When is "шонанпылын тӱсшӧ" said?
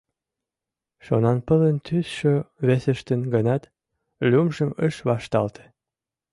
1.05-2.33